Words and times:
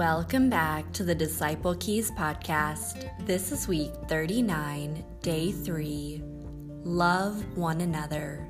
Welcome 0.00 0.48
back 0.48 0.90
to 0.92 1.04
the 1.04 1.14
Disciple 1.14 1.74
Keys 1.74 2.10
podcast. 2.12 3.06
This 3.26 3.52
is 3.52 3.68
week 3.68 3.92
39, 4.08 5.04
day 5.20 5.52
3. 5.52 6.22
Love 6.84 7.44
one 7.54 7.82
another. 7.82 8.48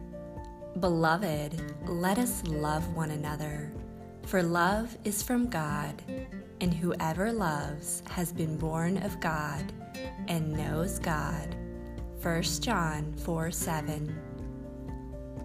Beloved, 0.78 1.60
let 1.88 2.18
us 2.18 2.44
love 2.46 2.94
one 2.94 3.10
another, 3.10 3.72
for 4.26 4.44
love 4.44 4.96
is 5.02 5.24
from 5.24 5.50
God, 5.50 6.00
and 6.60 6.72
whoever 6.72 7.32
loves 7.32 8.04
has 8.08 8.32
been 8.32 8.56
born 8.56 8.98
of 8.98 9.18
God 9.18 9.72
and 10.28 10.52
knows 10.52 11.00
God. 11.00 11.56
1 12.22 12.42
John 12.60 13.12
4 13.24 13.50
7. 13.50 14.16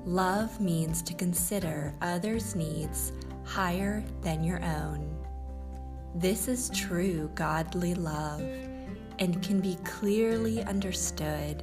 Love 0.06 0.62
means 0.62 1.02
to 1.02 1.16
consider 1.16 1.96
others' 2.00 2.56
needs 2.56 3.12
higher 3.44 4.04
than 4.22 4.44
your 4.44 4.64
own. 4.64 5.15
This 6.18 6.48
is 6.48 6.70
true 6.70 7.30
godly 7.36 7.94
love 7.94 8.40
and 9.20 9.44
can 9.44 9.60
be 9.60 9.76
clearly 9.84 10.64
understood 10.64 11.62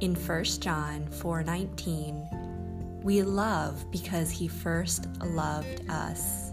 in 0.00 0.14
1 0.14 0.60
John 0.60 1.06
4:19. 1.08 3.00
We 3.02 3.22
love 3.22 3.90
because 3.90 4.30
he 4.30 4.46
first 4.46 5.06
loved 5.22 5.88
us. 5.88 6.52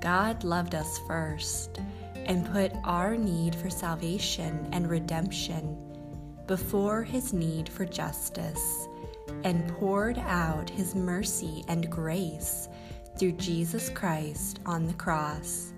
God 0.00 0.44
loved 0.44 0.74
us 0.74 0.98
first 1.06 1.78
and 2.24 2.50
put 2.50 2.72
our 2.84 3.18
need 3.18 3.54
for 3.54 3.68
salvation 3.68 4.66
and 4.72 4.88
redemption 4.88 5.76
before 6.46 7.02
his 7.02 7.34
need 7.34 7.68
for 7.68 7.84
justice 7.84 8.88
and 9.44 9.68
poured 9.68 10.16
out 10.20 10.70
his 10.70 10.94
mercy 10.94 11.66
and 11.68 11.90
grace 11.90 12.70
through 13.18 13.32
Jesus 13.32 13.90
Christ 13.90 14.60
on 14.64 14.86
the 14.86 14.94
cross. 14.94 15.74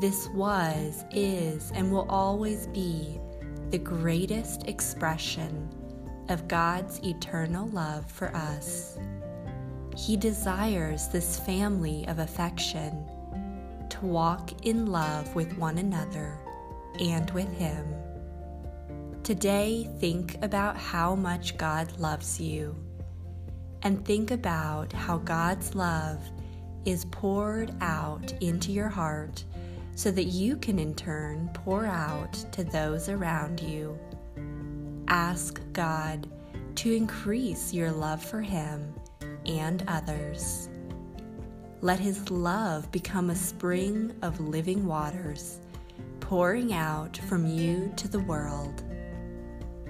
This 0.00 0.30
was, 0.30 1.04
is, 1.10 1.72
and 1.74 1.92
will 1.92 2.06
always 2.08 2.66
be 2.68 3.20
the 3.68 3.76
greatest 3.76 4.66
expression 4.66 5.68
of 6.30 6.48
God's 6.48 7.00
eternal 7.04 7.68
love 7.68 8.10
for 8.10 8.34
us. 8.34 8.96
He 9.94 10.16
desires 10.16 11.08
this 11.08 11.38
family 11.40 12.06
of 12.08 12.18
affection 12.18 13.04
to 13.90 14.06
walk 14.06 14.64
in 14.64 14.86
love 14.86 15.34
with 15.34 15.58
one 15.58 15.76
another 15.76 16.38
and 16.98 17.30
with 17.32 17.52
Him. 17.52 17.84
Today, 19.22 19.86
think 19.98 20.38
about 20.40 20.78
how 20.78 21.14
much 21.14 21.58
God 21.58 21.98
loves 21.98 22.40
you 22.40 22.74
and 23.82 24.02
think 24.06 24.30
about 24.30 24.94
how 24.94 25.18
God's 25.18 25.74
love 25.74 26.22
is 26.86 27.04
poured 27.10 27.74
out 27.82 28.32
into 28.40 28.72
your 28.72 28.88
heart 28.88 29.44
so 29.94 30.10
that 30.10 30.24
you 30.24 30.56
can 30.56 30.78
in 30.78 30.94
turn 30.94 31.50
pour 31.52 31.84
out 31.84 32.32
to 32.52 32.64
those 32.64 33.08
around 33.08 33.60
you. 33.60 33.98
Ask 35.08 35.60
God 35.72 36.28
to 36.76 36.92
increase 36.92 37.72
your 37.72 37.90
love 37.90 38.22
for 38.22 38.40
Him 38.40 38.94
and 39.44 39.82
others. 39.88 40.68
Let 41.80 41.98
His 41.98 42.30
love 42.30 42.90
become 42.92 43.30
a 43.30 43.36
spring 43.36 44.14
of 44.22 44.40
living 44.40 44.86
waters, 44.86 45.58
pouring 46.20 46.72
out 46.72 47.16
from 47.16 47.46
you 47.46 47.92
to 47.96 48.08
the 48.08 48.20
world. 48.20 48.82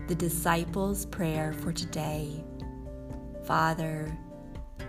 The 0.09 0.15
disciples' 0.15 1.07
prayer 1.07 1.53
for 1.53 1.73
today 1.73 2.45
Father, 3.45 4.17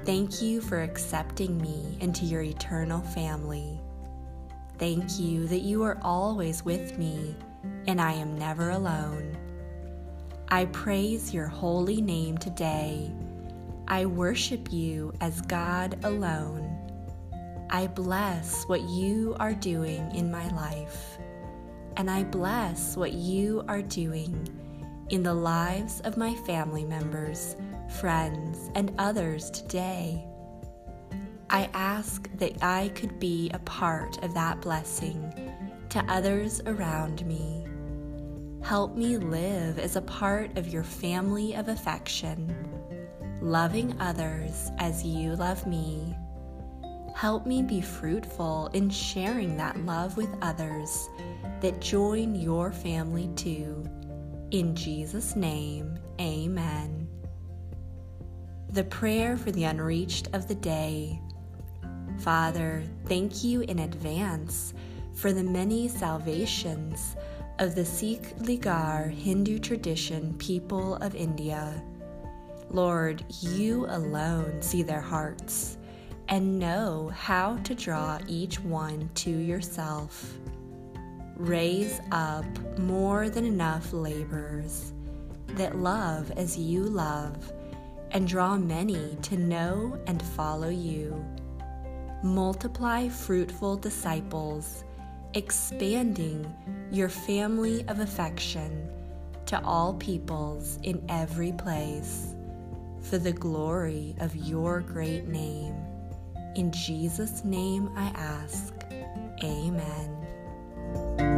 thank 0.06 0.42
you 0.42 0.62
for 0.62 0.82
accepting 0.82 1.60
me 1.60 1.98
into 2.00 2.26
your 2.26 2.42
eternal 2.42 3.02
family. 3.02 3.80
Thank 4.82 5.20
you 5.20 5.46
that 5.46 5.62
you 5.62 5.84
are 5.84 6.00
always 6.02 6.66
with 6.66 6.98
me 6.98 7.36
and 7.86 8.02
I 8.02 8.14
am 8.14 8.36
never 8.36 8.72
alone. 8.72 9.38
I 10.48 10.66
praise 10.66 11.32
your 11.32 11.46
holy 11.46 12.02
name 12.02 12.36
today. 12.40 13.12
I 13.88 14.08
worship 14.08 14.74
you 14.74 15.14
as 15.22 15.40
God 15.42 16.04
alone. 16.04 16.68
I 17.70 17.86
bless 17.86 18.64
what 18.64 18.82
you 18.82 19.36
are 19.40 19.54
doing 19.54 20.16
in 20.16 20.32
my 20.32 20.48
life, 20.48 21.20
and 21.96 22.10
I 22.10 22.24
bless 22.24 22.98
what 22.98 23.14
you 23.14 23.64
are 23.68 23.84
doing 23.84 24.50
in 25.10 25.22
the 25.22 25.36
lives 25.36 26.02
of 26.06 26.18
my 26.18 26.34
family 26.34 26.86
members, 26.86 27.56
friends, 28.00 28.72
and 28.74 28.92
others 28.98 29.52
today. 29.52 30.26
I 31.54 31.70
ask 31.74 32.30
that 32.38 32.64
I 32.64 32.88
could 32.96 33.20
be 33.20 33.52
a 33.54 33.60
part 33.60 34.24
of 34.24 34.34
that 34.36 34.62
blessing 34.62 35.52
to 35.90 36.00
others 36.08 36.62
around 36.66 37.26
me. 37.26 37.68
Help 38.64 38.96
me 38.96 39.18
live 39.18 39.78
as 39.78 39.98
a 39.98 40.02
part 40.02 40.58
of 40.58 40.70
your 40.70 40.86
family 40.86 41.54
of 41.56 41.68
affection, 41.68 42.56
loving 43.42 43.94
others 44.00 44.72
as 44.78 45.04
you 45.04 45.36
love 45.36 45.68
me. 45.68 46.16
Help 47.16 47.46
me 47.46 47.62
be 47.62 47.82
fruitful 47.82 48.70
in 48.72 48.90
sharing 48.90 49.58
that 49.58 49.78
love 49.86 50.16
with 50.16 50.30
others 50.42 51.10
that 51.60 51.82
join 51.82 52.34
your 52.34 52.72
family 52.72 53.30
too. 53.36 53.84
In 54.52 54.74
Jesus' 54.74 55.36
name, 55.36 56.00
amen. 56.22 57.10
The 58.70 58.86
prayer 58.86 59.36
for 59.36 59.52
the 59.52 59.66
unreached 59.66 60.30
of 60.32 60.48
the 60.48 60.56
day. 60.56 61.20
Father, 62.22 62.84
thank 63.08 63.44
you 63.44 63.62
in 63.62 63.80
advance 63.80 64.76
for 65.12 65.34
the 65.34 65.44
many 65.44 65.88
salvations 65.88 67.16
of 67.58 67.74
the 67.74 67.82
Sikligar 67.82 69.10
Hindu 69.10 69.58
tradition 69.58 70.36
people 70.38 70.98
of 70.98 71.16
India. 71.16 71.84
Lord, 72.70 73.26
you 73.42 73.88
alone 73.88 74.62
see 74.62 74.84
their 74.84 75.02
hearts 75.02 75.80
and 76.28 76.60
know 76.60 77.12
how 77.16 77.58
to 77.64 77.74
draw 77.74 78.20
each 78.28 78.60
one 78.60 79.10
to 79.16 79.32
yourself. 79.32 80.32
Raise 81.36 82.02
up 82.12 82.46
more 82.78 83.32
than 83.32 83.46
enough 83.46 83.94
laborers 83.94 84.94
that 85.56 85.78
love 85.78 86.30
as 86.38 86.56
you 86.56 86.84
love 86.84 87.52
and 88.12 88.28
draw 88.28 88.58
many 88.58 89.18
to 89.24 89.38
know 89.38 89.98
and 90.06 90.22
follow 90.22 90.70
you 90.70 91.26
multiply 92.24 93.08
fruitful 93.08 93.78
disciples, 93.78 94.84
expanding 95.34 96.54
your 96.92 97.10
family 97.10 97.86
of 97.88 98.00
affection 98.00 98.90
to 99.46 99.62
all 99.64 99.94
peoples 99.96 100.80
in 100.84 101.04
every 101.10 101.52
place, 101.54 102.36
for 103.02 103.18
the 103.18 103.34
glory 103.34 104.16
of 104.20 104.36
your 104.36 104.82
great 104.82 105.28
name. 105.28 105.76
In 106.56 106.72
Jesus' 106.72 107.44
name 107.44 107.90
I 107.96 108.08
ask, 108.16 108.74
Amen. 109.44 111.31